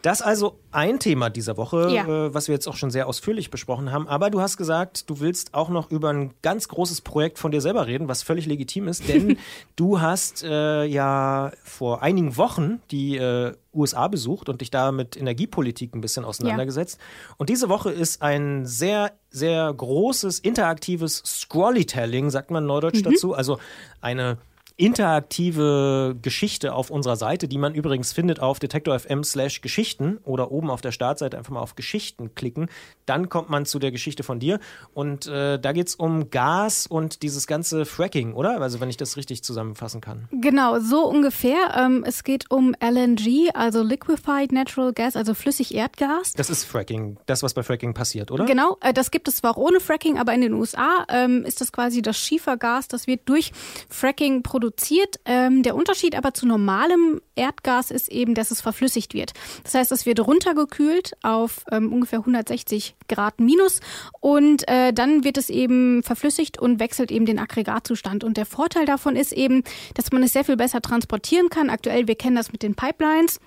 [0.00, 2.04] Das also ein Thema dieser Woche, ja.
[2.04, 4.07] äh, was wir jetzt auch schon sehr ausführlich besprochen haben.
[4.07, 7.61] Aber du hast gesagt, du willst auch noch über ein ganz großes Projekt von dir
[7.61, 9.38] selber reden, was völlig legitim ist, denn
[9.76, 15.16] du hast äh, ja vor einigen Wochen die äh, USA besucht und dich da mit
[15.16, 16.99] Energiepolitik ein bisschen auseinandergesetzt.
[17.00, 17.35] Ja.
[17.38, 23.11] Und diese Woche ist ein sehr, sehr großes interaktives Scrollytelling, sagt man neudeutsch mhm.
[23.11, 23.35] dazu.
[23.35, 23.59] Also
[24.00, 24.38] eine
[24.80, 30.70] interaktive Geschichte auf unserer Seite, die man übrigens findet auf detektor.fm slash Geschichten oder oben
[30.70, 32.70] auf der Startseite einfach mal auf Geschichten klicken.
[33.04, 34.58] Dann kommt man zu der Geschichte von dir.
[34.94, 38.58] Und äh, da geht es um Gas und dieses ganze Fracking, oder?
[38.62, 40.28] Also wenn ich das richtig zusammenfassen kann.
[40.32, 41.75] Genau, so ungefähr.
[41.76, 46.32] Ähm, es geht um LNG, also Liquefied Natural Gas, also flüssig Erdgas.
[46.32, 48.46] Das ist Fracking, das, was bei Fracking passiert, oder?
[48.46, 51.60] Genau, äh, das gibt es zwar auch ohne Fracking, aber in den USA ähm, ist
[51.60, 53.52] das quasi das Schiefergas, das wird durch
[53.90, 55.20] Fracking produziert produziert.
[55.24, 59.32] Ähm, der Unterschied aber zu normalem Erdgas ist eben, dass es verflüssigt wird.
[59.64, 63.80] Das heißt, es wird runtergekühlt auf ähm, ungefähr 160 Grad minus
[64.20, 68.24] und äh, dann wird es eben verflüssigt und wechselt eben den Aggregatzustand.
[68.24, 71.70] Und der Vorteil davon ist eben, dass man es sehr viel besser transportieren kann.
[71.70, 73.40] Aktuell, wir kennen das mit den Pipelines.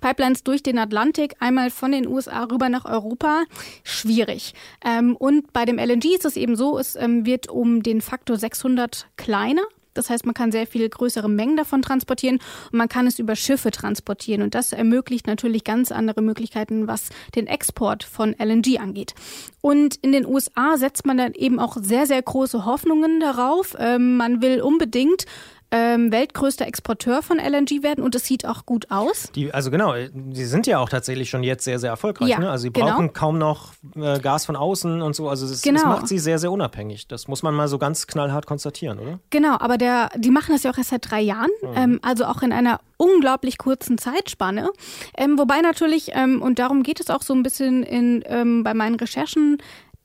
[0.00, 3.44] Pipelines durch den Atlantik, einmal von den USA rüber nach Europa,
[3.82, 4.52] schwierig.
[4.84, 8.36] Ähm, und bei dem LNG ist es eben so, es ähm, wird um den Faktor
[8.36, 9.62] 600 kleiner.
[9.96, 12.38] Das heißt, man kann sehr viel größere Mengen davon transportieren
[12.72, 14.42] und man kann es über Schiffe transportieren.
[14.42, 19.14] Und das ermöglicht natürlich ganz andere Möglichkeiten, was den Export von LNG angeht.
[19.60, 23.76] Und in den USA setzt man dann eben auch sehr, sehr große Hoffnungen darauf.
[23.78, 25.26] Ähm, man will unbedingt
[25.70, 29.30] ähm, weltgrößter Exporteur von LNG werden und es sieht auch gut aus.
[29.34, 29.94] Die, also genau,
[30.32, 32.28] sie sind ja auch tatsächlich schon jetzt sehr, sehr erfolgreich.
[32.28, 32.50] Ja, ne?
[32.50, 32.86] Also sie genau.
[32.86, 35.28] brauchen kaum noch äh, Gas von außen und so.
[35.28, 35.80] Also es, genau.
[35.80, 37.08] das macht sie sehr, sehr unabhängig.
[37.08, 39.18] Das muss man mal so ganz knallhart konstatieren, oder?
[39.30, 41.68] Genau, aber der, die machen das ja auch erst seit drei Jahren, mhm.
[41.74, 44.70] ähm, also auch in einer unglaublich kurzen Zeitspanne.
[45.16, 48.74] Ähm, wobei natürlich, ähm, und darum geht es auch so ein bisschen in, ähm, bei
[48.74, 49.58] meinen Recherchen,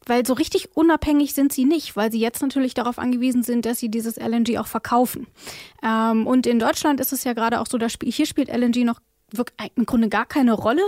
[0.05, 3.79] weil so richtig unabhängig sind sie nicht, weil sie jetzt natürlich darauf angewiesen sind, dass
[3.79, 5.27] sie dieses LNG auch verkaufen.
[5.83, 8.99] Ähm, und in Deutschland ist es ja gerade auch so, dass hier spielt LNG noch
[9.75, 10.81] im Grunde gar keine Rolle.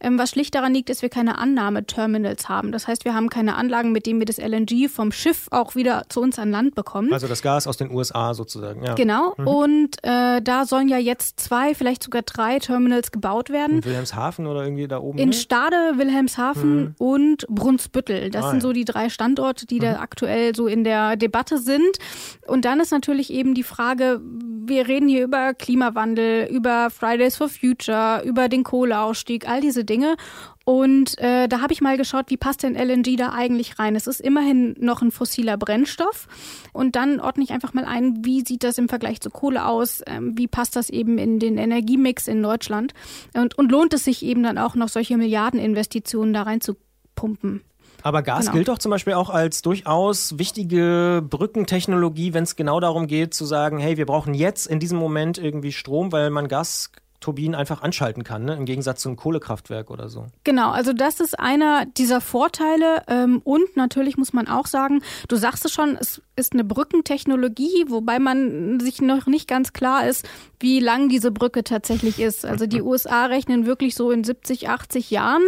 [0.00, 2.72] Ähm, was schlicht daran liegt, dass wir keine Annahmeterminals haben.
[2.72, 6.04] Das heißt, wir haben keine Anlagen, mit denen wir das LNG vom Schiff auch wieder
[6.08, 7.12] zu uns an Land bekommen.
[7.12, 8.94] Also das Gas aus den USA sozusagen, ja.
[8.94, 9.34] Genau.
[9.36, 9.46] Mhm.
[9.46, 13.78] Und äh, da sollen ja jetzt zwei, vielleicht sogar drei Terminals gebaut werden.
[13.78, 15.18] In Wilhelmshaven oder irgendwie da oben?
[15.18, 15.32] In?
[15.32, 16.94] Stade, Wilhelmshaven mhm.
[16.98, 18.30] und Brunsbüttel.
[18.30, 19.82] Das ah, sind so die drei Standorte, die mhm.
[19.82, 21.98] da aktuell so in der Debatte sind.
[22.46, 24.20] Und dann ist natürlich eben die Frage,
[24.66, 30.16] wir reden hier über Klimawandel, über Fridays for Future, über den Kohleausstieg, all diese Dinge.
[30.64, 33.96] Und äh, da habe ich mal geschaut, wie passt denn LNG da eigentlich rein?
[33.96, 36.28] Es ist immerhin noch ein fossiler Brennstoff.
[36.72, 40.02] Und dann ordne ich einfach mal ein, wie sieht das im Vergleich zu Kohle aus?
[40.06, 42.92] Ähm, wie passt das eben in den Energiemix in Deutschland?
[43.34, 46.76] Und, und lohnt es sich eben dann auch noch solche Milliardeninvestitionen da rein zu
[47.14, 47.62] pumpen?
[48.02, 48.52] Aber Gas genau.
[48.54, 53.44] gilt doch zum Beispiel auch als durchaus wichtige Brückentechnologie, wenn es genau darum geht zu
[53.44, 57.82] sagen, hey, wir brauchen jetzt in diesem Moment irgendwie Strom, weil man Gas Turbinen einfach
[57.82, 58.54] anschalten kann, ne?
[58.54, 60.26] im Gegensatz zu einem Kohlekraftwerk oder so.
[60.42, 63.02] Genau, also das ist einer dieser Vorteile.
[63.08, 67.84] Ähm, und natürlich muss man auch sagen, du sagst es schon, es ist eine Brückentechnologie,
[67.88, 70.26] wobei man sich noch nicht ganz klar ist,
[70.58, 72.46] wie lang diese Brücke tatsächlich ist.
[72.46, 75.42] Also die USA rechnen wirklich so in 70, 80 Jahren.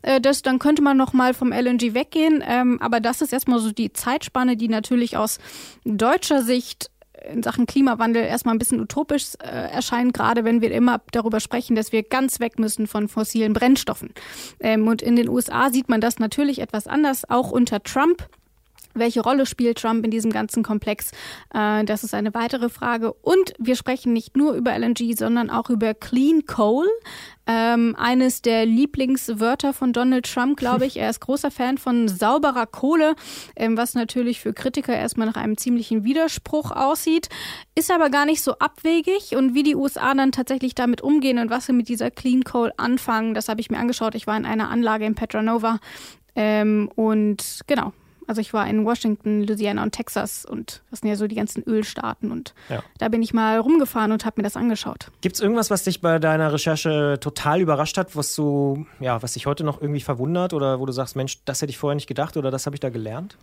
[0.00, 2.42] Äh, das, dann könnte man noch mal vom LNG weggehen.
[2.46, 5.38] Ähm, aber das ist erstmal so die Zeitspanne, die natürlich aus
[5.84, 6.90] deutscher Sicht
[7.30, 11.76] in Sachen Klimawandel erstmal ein bisschen utopisch äh, erscheint, gerade wenn wir immer darüber sprechen,
[11.76, 14.10] dass wir ganz weg müssen von fossilen Brennstoffen.
[14.60, 18.28] Ähm, und in den USA sieht man das natürlich etwas anders, auch unter Trump.
[18.94, 21.12] Welche Rolle spielt Trump in diesem ganzen Komplex?
[21.52, 23.12] Äh, das ist eine weitere Frage.
[23.12, 26.86] Und wir sprechen nicht nur über LNG, sondern auch über Clean Coal.
[27.50, 30.96] Ähm, eines der Lieblingswörter von Donald Trump, glaube ich.
[30.98, 33.14] Er ist großer Fan von sauberer Kohle,
[33.56, 37.28] ähm, was natürlich für Kritiker erstmal nach einem ziemlichen Widerspruch aussieht,
[37.74, 39.36] ist aber gar nicht so abwegig.
[39.36, 42.72] Und wie die USA dann tatsächlich damit umgehen und was sie mit dieser Clean Coal
[42.76, 44.14] anfangen, das habe ich mir angeschaut.
[44.14, 45.78] Ich war in einer Anlage in Petranova.
[46.34, 47.92] Ähm, und genau,
[48.28, 51.64] also ich war in Washington, Louisiana und Texas und das sind ja so die ganzen
[51.66, 52.82] Ölstaaten und ja.
[52.98, 55.10] da bin ich mal rumgefahren und habe mir das angeschaut.
[55.22, 59.32] Gibt es irgendwas, was dich bei deiner Recherche total überrascht hat, was du, ja, was
[59.32, 62.06] dich heute noch irgendwie verwundert oder wo du sagst, Mensch, das hätte ich vorher nicht
[62.06, 63.38] gedacht oder das habe ich da gelernt?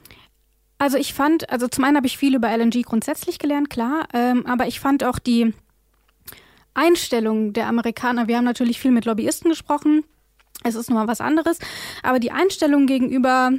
[0.78, 4.46] Also ich fand, also zum einen habe ich viel über LNG grundsätzlich gelernt, klar, ähm,
[4.46, 5.54] aber ich fand auch die
[6.76, 10.04] Einstellung der Amerikaner, wir haben natürlich viel mit Lobbyisten gesprochen,
[10.64, 11.58] es ist nochmal was anderes,
[12.04, 13.52] aber die Einstellung gegenüber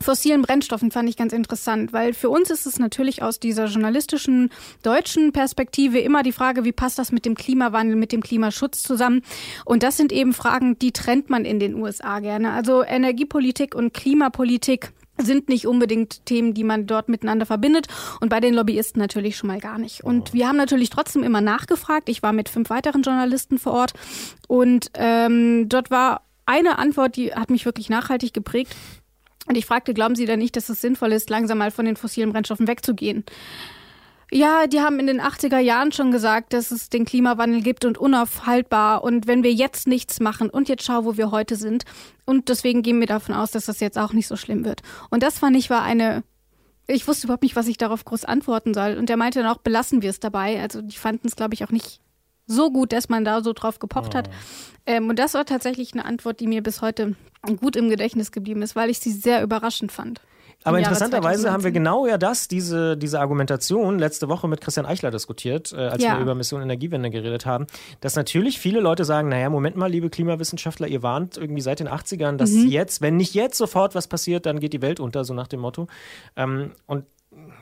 [0.00, 4.50] fossilen Brennstoffen fand ich ganz interessant, weil für uns ist es natürlich aus dieser journalistischen
[4.82, 9.22] deutschen Perspektive immer die Frage, wie passt das mit dem Klimawandel, mit dem Klimaschutz zusammen?
[9.64, 12.52] Und das sind eben Fragen, die trennt man in den USA gerne.
[12.52, 17.86] Also Energiepolitik und Klimapolitik sind nicht unbedingt Themen, die man dort miteinander verbindet
[18.20, 20.02] und bei den Lobbyisten natürlich schon mal gar nicht.
[20.02, 22.08] Und wir haben natürlich trotzdem immer nachgefragt.
[22.08, 23.92] Ich war mit fünf weiteren Journalisten vor Ort
[24.48, 28.74] und ähm, dort war eine Antwort, die hat mich wirklich nachhaltig geprägt.
[29.46, 31.96] Und ich fragte, glauben Sie denn nicht, dass es sinnvoll ist, langsam mal von den
[31.96, 33.24] fossilen Brennstoffen wegzugehen?
[34.32, 37.98] Ja, die haben in den 80er Jahren schon gesagt, dass es den Klimawandel gibt und
[37.98, 39.02] unaufhaltbar.
[39.02, 41.84] Und wenn wir jetzt nichts machen und jetzt schau, wo wir heute sind.
[42.26, 44.82] Und deswegen gehen wir davon aus, dass das jetzt auch nicht so schlimm wird.
[45.10, 46.22] Und das fand ich war eine,
[46.86, 48.96] ich wusste überhaupt nicht, was ich darauf groß antworten soll.
[48.98, 50.60] Und der meinte dann auch, belassen wir es dabei.
[50.60, 52.00] Also die fanden es, glaube ich, auch nicht
[52.50, 54.18] so gut, dass man da so drauf gepocht oh.
[54.18, 54.30] hat.
[54.86, 57.14] Ähm, und das war tatsächlich eine Antwort, die mir bis heute
[57.60, 60.20] gut im Gedächtnis geblieben ist, weil ich sie sehr überraschend fand.
[60.62, 65.10] Aber interessanterweise haben wir genau ja das, diese, diese Argumentation letzte Woche mit Christian Eichler
[65.10, 66.16] diskutiert, äh, als ja.
[66.16, 67.66] wir über Mission Energiewende geredet haben,
[68.00, 71.88] dass natürlich viele Leute sagen, naja, Moment mal, liebe Klimawissenschaftler, ihr warnt irgendwie seit den
[71.88, 72.68] 80ern, dass mhm.
[72.68, 75.60] jetzt, wenn nicht jetzt sofort was passiert, dann geht die Welt unter, so nach dem
[75.60, 75.86] Motto.
[76.36, 77.06] Ähm, und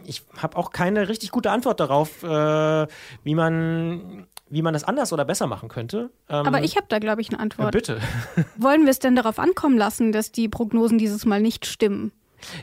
[0.05, 2.87] ich habe auch keine richtig gute Antwort darauf, äh,
[3.23, 6.11] wie man wie man das anders oder besser machen könnte.
[6.29, 7.75] Ähm, Aber ich habe da, glaube ich, eine Antwort.
[7.75, 8.01] Ja, bitte.
[8.57, 12.13] Wollen wir es denn darauf ankommen lassen, dass die Prognosen dieses Mal nicht stimmen?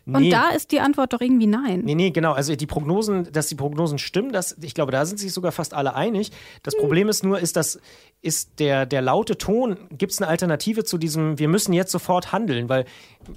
[0.06, 0.18] Nee.
[0.18, 1.82] Und da ist die Antwort doch irgendwie nein.
[1.84, 2.32] Nee, nee, genau.
[2.32, 5.74] Also die Prognosen, dass die Prognosen stimmen, das, ich glaube, da sind sich sogar fast
[5.74, 6.32] alle einig.
[6.64, 6.82] Das hm.
[6.82, 7.80] Problem ist nur, ist das,
[8.22, 12.32] ist der, der laute Ton, gibt es eine Alternative zu diesem, wir müssen jetzt sofort
[12.32, 12.86] handeln, weil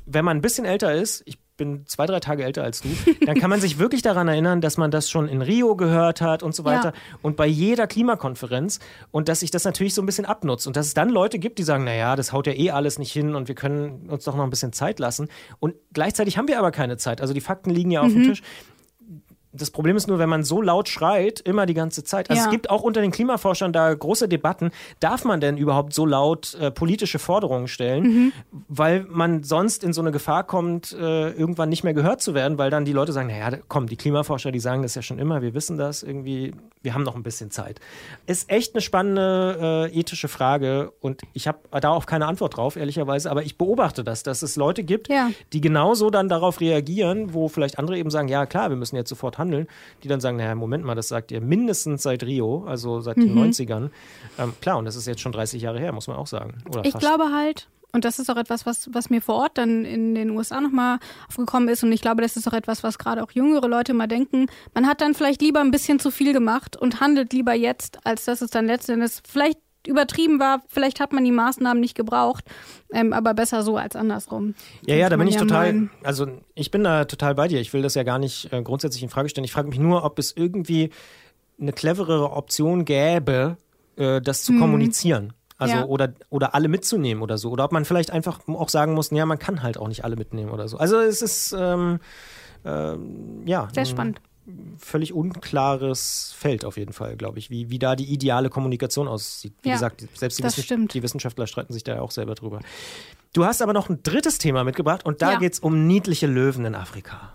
[0.07, 2.89] wenn man ein bisschen älter ist, ich bin zwei, drei Tage älter als du,
[3.27, 6.43] dann kann man sich wirklich daran erinnern, dass man das schon in Rio gehört hat
[6.43, 7.19] und so weiter ja.
[7.21, 10.87] und bei jeder Klimakonferenz und dass sich das natürlich so ein bisschen abnutzt und dass
[10.87, 13.49] es dann Leute gibt, die sagen, naja, das haut ja eh alles nicht hin und
[13.49, 15.29] wir können uns doch noch ein bisschen Zeit lassen
[15.61, 17.21] und gleichzeitig haben wir aber keine Zeit.
[17.21, 18.23] Also die Fakten liegen ja auf mhm.
[18.23, 18.43] dem Tisch
[19.53, 22.29] das Problem ist nur, wenn man so laut schreit, immer die ganze Zeit.
[22.29, 22.47] Also ja.
[22.47, 26.55] es gibt auch unter den Klimaforschern da große Debatten, darf man denn überhaupt so laut
[26.55, 28.33] äh, politische Forderungen stellen, mhm.
[28.69, 32.59] weil man sonst in so eine Gefahr kommt, äh, irgendwann nicht mehr gehört zu werden,
[32.59, 35.41] weil dann die Leute sagen, naja, komm, die Klimaforscher, die sagen das ja schon immer,
[35.41, 37.81] wir wissen das irgendwie, wir haben noch ein bisschen Zeit.
[38.27, 42.77] Ist echt eine spannende äh, ethische Frage und ich habe da auch keine Antwort drauf,
[42.77, 45.31] ehrlicherweise, aber ich beobachte das, dass es Leute gibt, ja.
[45.55, 49.09] die genauso dann darauf reagieren, wo vielleicht andere eben sagen, ja klar, wir müssen jetzt
[49.09, 49.67] sofort handeln,
[50.03, 53.35] die dann sagen, naja, Moment mal, das sagt ihr mindestens seit Rio, also seit mhm.
[53.35, 53.91] den 90ern.
[54.39, 56.59] Ähm, klar, und das ist jetzt schon 30 Jahre her, muss man auch sagen.
[56.69, 57.05] Oder ich fast.
[57.05, 60.31] glaube halt, und das ist auch etwas, was, was mir vor Ort dann in den
[60.31, 60.99] USA nochmal
[61.29, 61.83] aufgekommen ist.
[61.83, 64.47] Und ich glaube, das ist auch etwas, was gerade auch jüngere Leute mal denken.
[64.75, 68.27] Man hat dann vielleicht lieber ein bisschen zu viel gemacht und handelt lieber jetzt, als
[68.27, 70.63] dass es dann letztendlich vielleicht übertrieben war.
[70.69, 72.45] Vielleicht hat man die Maßnahmen nicht gebraucht,
[72.93, 74.55] ähm, aber besser so als andersrum.
[74.87, 75.91] Ja, ja, da bin ich ja total, meinen.
[76.03, 77.61] also ich bin da total bei dir.
[77.61, 79.45] Ich will das ja gar nicht äh, grundsätzlich in Frage stellen.
[79.45, 80.91] Ich frage mich nur, ob es irgendwie
[81.61, 83.57] eine cleverere Option gäbe,
[83.97, 84.61] äh, das zu hm.
[84.61, 85.33] kommunizieren.
[85.57, 85.85] Also ja.
[85.87, 87.51] oder, oder alle mitzunehmen oder so.
[87.51, 90.15] Oder ob man vielleicht einfach auch sagen muss, ja, man kann halt auch nicht alle
[90.15, 90.79] mitnehmen oder so.
[90.79, 91.99] Also es ist ähm,
[92.65, 93.69] ähm, ja.
[93.73, 94.21] Sehr spannend
[94.79, 99.55] völlig unklares Feld auf jeden Fall, glaube ich, wie, wie da die ideale Kommunikation aussieht.
[99.63, 102.61] Wie ja, gesagt, selbst die, Wissen die, Wissenschaftler streiten sich da ja auch selber drüber.
[103.33, 105.39] Du hast aber noch ein drittes Thema mitgebracht und da ja.
[105.39, 107.35] geht es um niedliche Löwen in Afrika.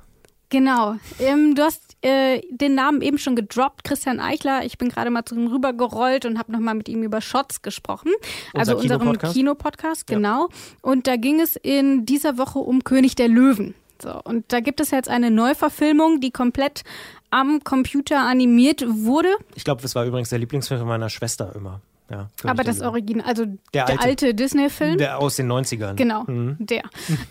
[0.54, 0.98] Genau.
[1.20, 4.64] Ähm, du hast äh, den Namen eben schon gedroppt, Christian Eichler.
[4.64, 8.12] Ich bin gerade mal zu ihm rübergerollt und habe nochmal mit ihm über Shots gesprochen.
[8.54, 10.50] Unser also unserem Kinopodcast, genau.
[10.52, 10.58] Ja.
[10.84, 13.74] Und da ging es in dieser Woche um König der Löwen.
[14.04, 16.84] So, und da gibt es jetzt eine Neuverfilmung, die komplett
[17.30, 19.30] am Computer animiert wurde.
[19.56, 21.82] Ich glaube, das war übrigens der Lieblingsfilm von meiner Schwester immer.
[22.10, 24.98] Ja, Aber das Original, also der, der alte, alte Disney-Film.
[24.98, 25.96] Der aus den 90ern.
[25.96, 26.58] Genau, mhm.
[26.60, 26.84] der.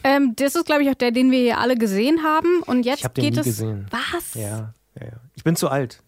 [0.02, 2.62] ähm, das ist, glaube ich, auch der, den wir hier alle gesehen haben.
[2.62, 3.44] Und jetzt ich hab den geht nie es.
[3.44, 3.86] Gesehen.
[3.90, 4.34] Was?
[4.34, 5.20] Ja, ja, ja.
[5.34, 6.02] Ich bin zu alt,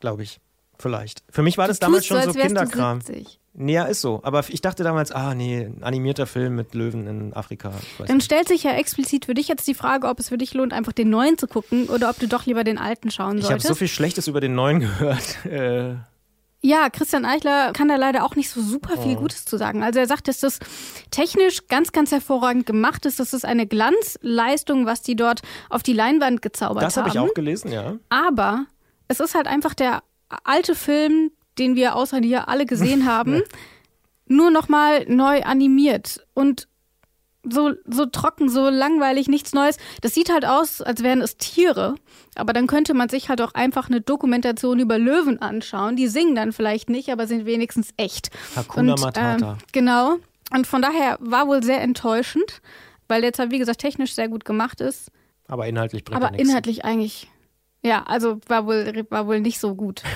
[0.00, 0.40] glaube ich.
[0.78, 1.22] Vielleicht.
[1.30, 3.00] Für mich war das du damals schon so, so Kinderkram.
[3.56, 4.20] Nee, ja, ist so.
[4.24, 7.72] Aber ich dachte damals, ah nee, ein animierter Film mit Löwen in Afrika.
[7.98, 8.24] Dann nicht.
[8.24, 10.92] stellt sich ja explizit für dich jetzt die Frage, ob es für dich lohnt, einfach
[10.92, 13.48] den neuen zu gucken oder ob du doch lieber den alten schauen solltest.
[13.48, 15.44] Ich habe so viel Schlechtes über den neuen gehört.
[15.46, 15.94] Äh.
[16.62, 19.20] Ja, Christian Eichler kann da leider auch nicht so super viel oh.
[19.20, 19.84] Gutes zu sagen.
[19.84, 20.58] Also er sagt, dass das
[21.12, 23.20] technisch ganz, ganz hervorragend gemacht ist.
[23.20, 27.12] Das ist eine Glanzleistung, was die dort auf die Leinwand gezaubert das hab haben.
[27.12, 27.96] Das habe ich auch gelesen, ja.
[28.08, 28.66] Aber
[29.06, 33.42] es ist halt einfach der alte Film, den wir außer dir alle gesehen haben,
[34.26, 36.24] nur nochmal neu animiert.
[36.34, 36.68] Und
[37.48, 39.76] so, so trocken, so langweilig, nichts Neues.
[40.00, 41.94] Das sieht halt aus, als wären es Tiere.
[42.34, 45.96] Aber dann könnte man sich halt auch einfach eine Dokumentation über Löwen anschauen.
[45.96, 48.30] Die singen dann vielleicht nicht, aber sind wenigstens echt.
[48.56, 49.52] Hakuna Und, Matata.
[49.52, 50.16] Äh, genau.
[50.52, 52.62] Und von daher war wohl sehr enttäuschend,
[53.08, 55.10] weil der zwar, wie gesagt, technisch sehr gut gemacht ist.
[55.46, 57.28] Aber inhaltlich bringt Aber er inhaltlich eigentlich,
[57.84, 60.02] ja, also war wohl, war wohl nicht so gut.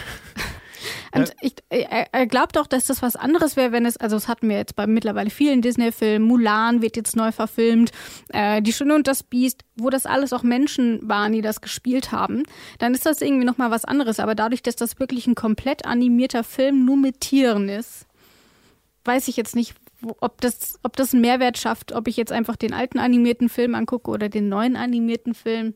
[1.14, 4.28] Und ich, er, er glaubt auch, dass das was anderes wäre, wenn es, also das
[4.28, 7.92] hatten wir jetzt bei mittlerweile vielen Disney-Filmen, Mulan wird jetzt neu verfilmt,
[8.28, 12.12] äh, Die Schöne und das Biest, wo das alles auch Menschen waren, die das gespielt
[12.12, 12.44] haben,
[12.78, 14.20] dann ist das irgendwie nochmal was anderes.
[14.20, 18.06] Aber dadurch, dass das wirklich ein komplett animierter Film nur mit Tieren ist,
[19.04, 19.74] weiß ich jetzt nicht,
[20.20, 23.74] ob das, ob das einen Mehrwert schafft, ob ich jetzt einfach den alten animierten Film
[23.74, 25.74] angucke oder den neuen animierten Film.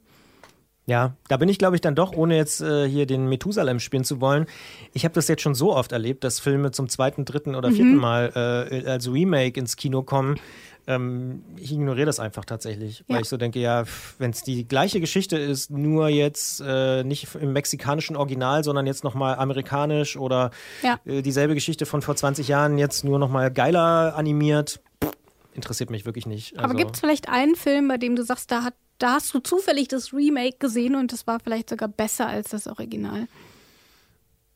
[0.85, 4.03] Ja, da bin ich, glaube ich, dann doch, ohne jetzt äh, hier den Methusalem spielen
[4.03, 4.47] zu wollen.
[4.93, 7.95] Ich habe das jetzt schon so oft erlebt, dass Filme zum zweiten, dritten oder vierten
[7.95, 8.01] mhm.
[8.01, 10.41] Mal äh, als Remake ins Kino kommen.
[10.89, 13.15] Ähm, ich ignoriere das einfach tatsächlich, ja.
[13.15, 13.85] weil ich so denke, ja,
[14.19, 19.05] wenn es die gleiche Geschichte ist, nur jetzt äh, nicht im mexikanischen Original, sondern jetzt
[19.05, 20.51] nochmal amerikanisch oder
[20.83, 20.99] ja.
[21.05, 24.81] äh, dieselbe Geschichte von vor 20 Jahren jetzt nur nochmal geiler animiert,
[25.55, 26.55] interessiert mich wirklich nicht.
[26.57, 29.35] Also, Aber gibt es vielleicht einen Film, bei dem du sagst, da hat da hast
[29.35, 33.27] du zufällig das Remake gesehen und das war vielleicht sogar besser als das Original?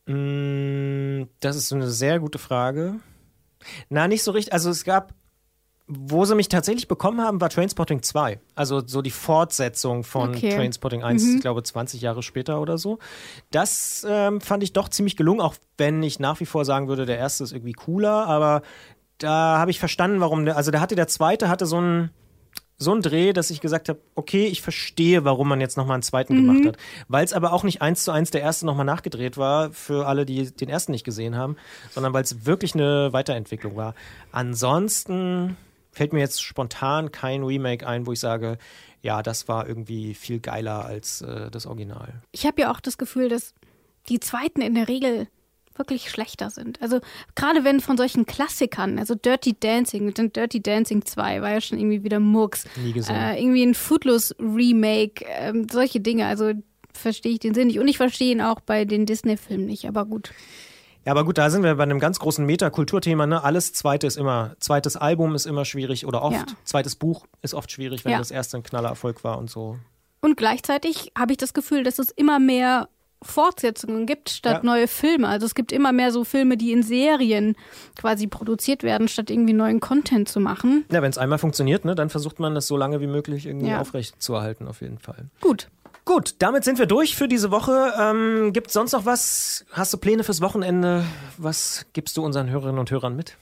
[0.05, 2.95] Mm, das ist eine sehr gute Frage.
[3.89, 4.53] Na, nicht so richtig.
[4.53, 5.13] Also es gab,
[5.87, 8.39] wo sie mich tatsächlich bekommen haben, war Trainspotting 2.
[8.55, 10.55] Also so die Fortsetzung von okay.
[10.55, 11.35] Trainspotting 1, mhm.
[11.35, 12.99] ich glaube 20 Jahre später oder so.
[13.51, 17.05] Das ähm, fand ich doch ziemlich gelungen, auch wenn ich nach wie vor sagen würde,
[17.05, 18.61] der erste ist irgendwie cooler, aber
[19.17, 22.11] da habe ich verstanden, warum der, also da hatte der zweite hatte so ein
[22.77, 26.03] so ein Dreh, dass ich gesagt habe, okay, ich verstehe, warum man jetzt nochmal einen
[26.03, 26.47] zweiten mhm.
[26.47, 26.77] gemacht hat.
[27.07, 30.25] Weil es aber auch nicht eins zu eins der erste nochmal nachgedreht war, für alle,
[30.25, 31.57] die den ersten nicht gesehen haben,
[31.91, 33.95] sondern weil es wirklich eine Weiterentwicklung war.
[34.31, 35.57] Ansonsten
[35.91, 38.59] fällt mir jetzt spontan kein Remake ein, wo ich sage,
[39.01, 42.21] ja, das war irgendwie viel geiler als äh, das Original.
[42.31, 43.55] Ich habe ja auch das Gefühl, dass
[44.09, 45.27] die zweiten in der Regel
[45.77, 46.81] wirklich schlechter sind.
[46.81, 46.99] Also
[47.35, 52.03] gerade wenn von solchen Klassikern, also Dirty Dancing, Dirty Dancing 2 war ja schon irgendwie
[52.03, 52.65] wieder Murks.
[52.75, 53.15] Nie gesehen.
[53.15, 56.25] Äh, irgendwie ein Footloose Remake, äh, solche Dinge.
[56.25, 56.53] Also
[56.93, 57.79] verstehe ich den Sinn nicht.
[57.79, 60.31] Und ich verstehe ihn auch bei den Disney-Filmen nicht, aber gut.
[61.05, 63.27] Ja, aber gut, da sind wir bei einem ganz großen Metakulturthema.
[63.27, 63.41] Ne?
[63.41, 66.35] Alles zweite ist immer, zweites Album ist immer schwierig oder oft.
[66.35, 66.45] Ja.
[66.65, 68.17] Zweites Buch ist oft schwierig, wenn ja.
[68.17, 69.79] das erste ein Knallererfolg war und so.
[70.19, 72.89] Und gleichzeitig habe ich das Gefühl, dass es immer mehr
[73.21, 74.63] Fortsetzungen gibt statt ja.
[74.63, 75.27] neue Filme.
[75.27, 77.55] Also es gibt immer mehr so Filme, die in Serien
[77.97, 80.85] quasi produziert werden, statt irgendwie neuen Content zu machen.
[80.91, 83.69] Ja, wenn es einmal funktioniert, ne, dann versucht man das so lange wie möglich irgendwie
[83.69, 83.81] ja.
[83.81, 85.25] aufrechtzuerhalten, auf jeden Fall.
[85.41, 85.69] Gut.
[86.05, 87.91] Gut, damit sind wir durch für diese Woche.
[87.99, 89.65] Ähm, gibt es sonst noch was?
[89.71, 91.03] Hast du Pläne fürs Wochenende?
[91.37, 93.35] Was gibst du unseren Hörerinnen und Hörern mit?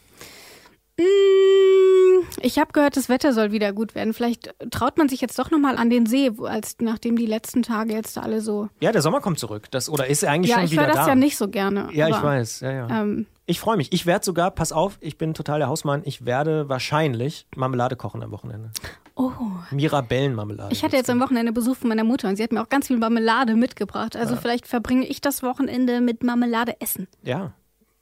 [0.98, 4.14] Mm, ich habe gehört, das Wetter soll wieder gut werden.
[4.14, 7.94] Vielleicht traut man sich jetzt doch nochmal an den See, als nachdem die letzten Tage
[7.94, 8.70] jetzt alle so.
[8.80, 9.70] Ja, der Sommer kommt zurück.
[9.72, 10.88] Das, oder ist er eigentlich ja, schon wieder da?
[10.88, 11.90] Ja, ich höre das ja nicht so gerne.
[11.92, 12.62] Ja, ich weiß.
[12.62, 13.02] Ja, ja.
[13.02, 13.94] Ähm, ich freue mich.
[13.94, 18.24] Ich werde sogar, pass auf, ich bin total der Hausmann, ich werde wahrscheinlich Marmelade kochen
[18.24, 18.72] am Wochenende.
[19.16, 19.32] Oh.
[19.72, 20.74] Mirabellenmarmelade.
[20.74, 22.88] Ich hatte jetzt am Wochenende Besuch von meiner Mutter und sie hat mir auch ganz
[22.88, 24.16] viel Marmelade mitgebracht.
[24.16, 24.42] Also ja.
[24.42, 27.08] vielleicht verbringe ich das Wochenende mit Marmelade essen.
[27.24, 27.54] Ja,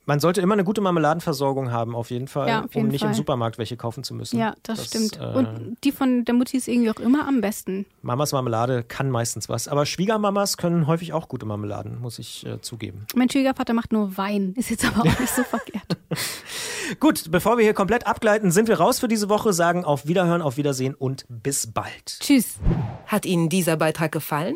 [0.06, 3.10] man sollte immer eine gute Marmeladenversorgung haben, auf jeden Fall, ja, jeden um nicht Fall.
[3.10, 4.38] im Supermarkt welche kaufen zu müssen.
[4.38, 5.20] Ja, das, das stimmt.
[5.20, 7.86] Äh, und die von der Mutti ist irgendwie auch immer am besten.
[8.02, 9.68] Mamas Marmelade kann meistens was.
[9.68, 13.06] Aber Schwiegermamas können häufig auch gute Marmeladen, muss ich äh, zugeben.
[13.16, 14.54] Mein Schwiegervater macht nur Wein.
[14.58, 15.98] Ist jetzt aber auch nicht so verkehrt.
[17.00, 20.42] Gut, bevor wir hier komplett abgleiten, sind wir raus für diese Woche, sagen auf Wiederhören,
[20.42, 22.20] auf Wiedersehen und bis bald.
[22.20, 22.58] Tschüss.
[23.08, 24.56] Hat Ihnen dieser Beitrag gefallen?